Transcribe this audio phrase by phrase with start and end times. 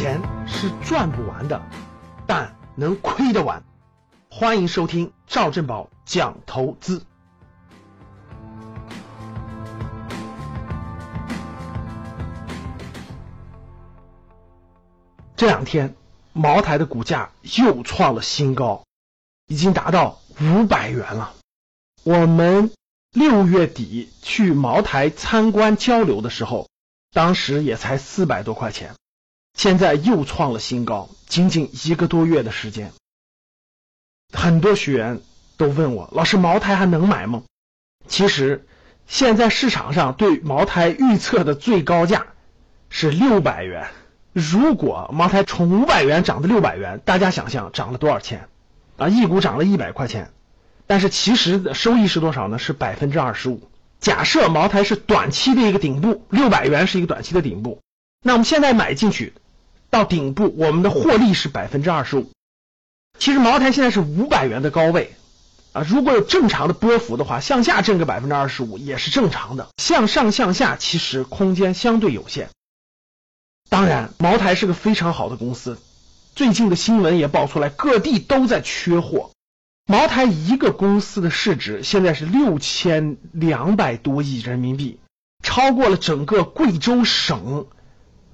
[0.00, 1.60] 钱是赚不完的，
[2.26, 3.62] 但能亏得完。
[4.30, 7.04] 欢迎收听赵振宝讲投资。
[15.36, 15.94] 这两天，
[16.32, 18.86] 茅台的股价又创了新高，
[19.48, 21.34] 已经达到五百元了。
[22.04, 22.72] 我们
[23.12, 26.70] 六月底去茅台参观交流的时候，
[27.12, 28.94] 当时也才四百多块钱，
[29.60, 32.92] 现在又创了新高，仅仅一个多月的时间。
[34.32, 35.20] 很多学员
[35.58, 37.42] 都问我，老师，茅台还能买吗？
[38.08, 38.66] 其实，
[39.06, 42.28] 现在市场上对茅台预测的最高价
[42.88, 43.88] 是六百元。
[44.32, 48.48] 如果茅台从五百元涨到六百元，大家想象涨了多少钱
[48.96, 49.08] 啊？
[49.10, 50.30] 一股涨了一百块钱，
[50.86, 52.58] 但是其实收益是多少呢？
[52.58, 53.68] 是百分之二十五。
[54.00, 57.82] 假设茅台是短期的一个顶部，六百元是一个短期的顶部，
[58.22, 59.34] 那我们现在买进去
[59.90, 62.30] 到顶部，我们的获利是百分之二十五。
[63.18, 65.14] 其实茅台现在是五百元的高位
[65.72, 72.48] 啊，如果有正常的波幅的话，向下挣个百分之二十五也是正常的，向上向下其实空间相对有限。
[73.68, 75.78] 当然，茅台是个非常好的公司。
[76.34, 79.32] 最近的新闻也爆出来，各地都在缺货。
[79.86, 85.00] 茅台一个公司的市值现在是六千两百多亿人民币，
[85.42, 87.66] 超过了整个贵州省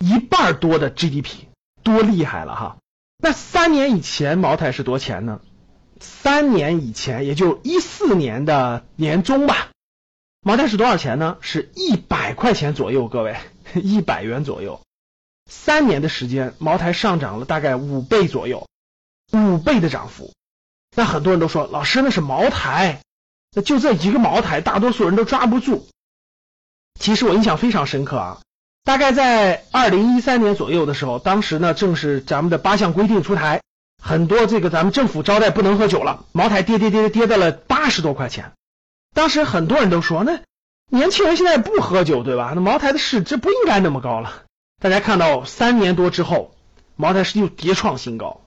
[0.00, 1.44] 一半多的 GDP，
[1.82, 2.78] 多厉害了哈！
[3.18, 5.40] 那三年以前茅台是多钱呢？
[6.00, 9.68] 三年以前，也就一四年的年中吧，
[10.40, 11.36] 茅台是多少钱呢？
[11.42, 13.36] 是一百块钱左右，各位，
[13.76, 14.80] 一百元左右。
[15.50, 18.66] 三年的时间，茅台上涨了大概五倍左右，
[19.32, 20.32] 五倍的涨幅。
[20.96, 23.02] 那很多人都说，老师那是茅台，
[23.52, 25.86] 那就这一个茅台，大多数人都抓不住。
[26.98, 28.40] 其实我印象非常深刻啊，
[28.84, 33.60] 大概在二零一三年左右的时候，当时呢正是咱们的八项规定出台，
[34.02, 38.52] 很多这个咱们政府招待不能喝酒了，茅台跌跌跌跌到了八十多块钱。
[39.14, 40.40] 当时很多人都说，那
[40.88, 42.52] 年轻人现在不喝酒对吧？
[42.54, 44.42] 那茅台的市值不应该那么高了。
[44.80, 46.54] 大家看到三年多之后，
[46.96, 48.40] 茅台是又跌创新高。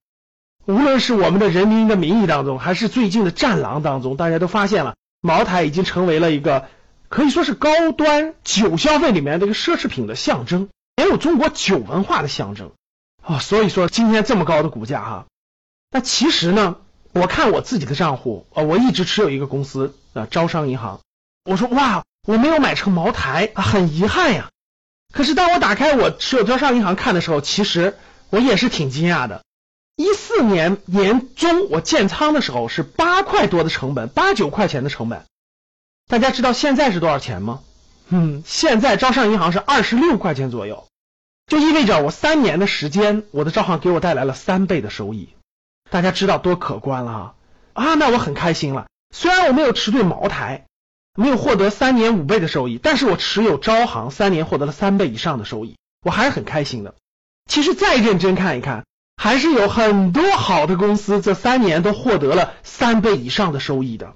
[0.65, 6.67] 无论是我们的人民的名义当中，还是最近的战狼当中，大家都发现了，茅台已经成为了一个
[7.13, 12.71] 可以说是高端酒消费里面的一个奢侈品的象征，也有中国酒文化的象征
[13.21, 13.37] 啊。
[13.37, 15.25] 所以说今天这么高的股价哈，
[15.91, 16.77] 那其实呢，
[17.11, 21.01] 我看我自己的账户啊，我一直持有一个公司啊，招商银行。
[21.45, 24.49] 我说哇，我没有买成茅台啊，很遗憾呀。
[25.13, 27.95] 可是当我打开我持有招商银行看的时候，其实
[28.31, 29.43] 我也是挺惊讶的。
[29.97, 35.23] 一四年年中我建仓的时候是八块多的成本，八九块钱的成本。
[36.07, 37.61] 大家知道现在是多少钱吗？
[38.09, 40.87] 嗯，现在招商银行是二十六块钱左右，
[41.47, 45.29] 就意味着我三年的时间，我的招行给我带来了三倍的收益。
[45.89, 47.33] 大家知道多可观了啊！
[47.73, 48.87] 啊，那我很开心了。
[49.13, 50.65] 虽然我没有持对茅台。
[51.15, 56.95] 没有获得三年五倍的收益，但是我持有招行三年获得了三倍以上的收益，我还是很开心的。
[57.47, 58.83] 其实再认真看一看，
[59.15, 64.15] 还是有很多好的公司这三年都获得了三倍以上的收益的。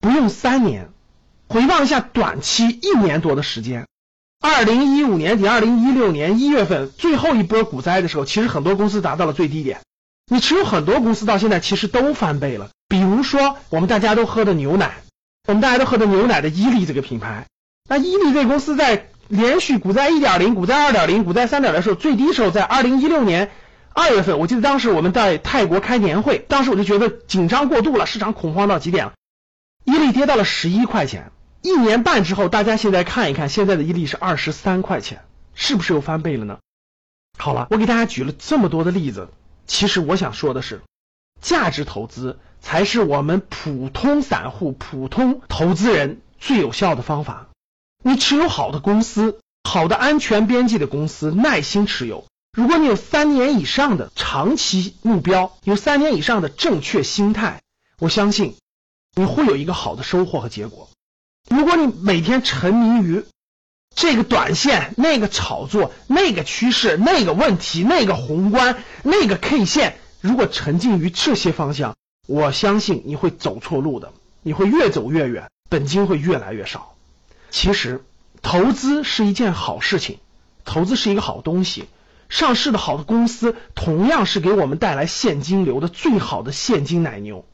[0.00, 0.88] 不用三年，
[1.48, 3.86] 回望一下短期一年多的时间，
[4.40, 9.80] 二零一五年底、二零一六年一月份最后一波股灾的时候，其实很多公司达到了最低点。
[10.30, 14.96] 你持有很多公司到现在其实都翻倍了，比如说我们大家都喝的牛奶。
[15.46, 17.46] 我们大家都喝的牛奶的伊利这个品牌，
[17.88, 23.50] 那伊利这个公司在连续股灾一点零、股灾二点零、股灾三点的时候，最低时候在二零一六年
[23.94, 29.12] 二月份，我记得当时我们在泰国开年会，当时我就觉得紧张过度了，市场恐慌到极点了，
[29.84, 31.32] 伊利跌到了十一块钱，
[31.62, 35.24] 一年半之后，大家现在看一看，现在的伊利是二十三块钱，
[35.54, 36.58] 是不是又翻倍了呢？
[37.38, 39.28] 好了，我给大家举了这么多的例子，
[39.66, 40.82] 其实我想说的是，
[41.40, 42.38] 价值投资。
[42.60, 47.46] 才是我们普通散户、普通投资人最有效的方法。
[48.02, 52.26] 你持有好的公司、好的安全边际的公司，耐心持有。
[52.52, 57.62] 如果你有三年以上的长期目标，有三年以上的正确心态，
[58.00, 58.56] 我相信
[59.14, 60.90] 你会有一个好的收获和结果。
[61.48, 63.24] 如果你每天沉迷于
[63.94, 71.96] 这个短线、那个炒作、那个趋势、那个问题、那个宏观、那个 K 线，如果沉浸于这些方向，
[72.26, 74.12] 我相信你会走错路的，
[74.42, 76.94] 你会越走越远，本金会越来越少。
[77.50, 78.04] 其实
[78.42, 80.18] 投资是一件好事情，
[80.64, 81.86] 投资是一个好东西。
[82.28, 87.46] 上市的好的公司同样是给我们带来现金流的最好的现金奶牛。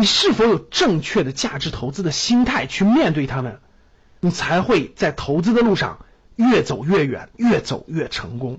[0.00, 3.60] 你是否有正确的价值投资的心态去面对他们，
[4.20, 5.98] 你才会在投资的路上
[6.36, 8.58] 越走越远，越走越成功。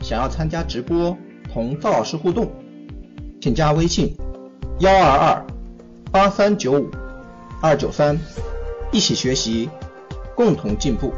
[0.00, 1.14] 想要参加直播
[1.52, 2.50] 同赵老师互动，
[3.42, 4.16] 请加微信
[4.80, 5.46] 幺二二
[6.10, 6.90] 八三九五
[7.60, 8.18] 二九三，
[8.92, 9.68] 一起学习，
[10.34, 11.12] 共同进步。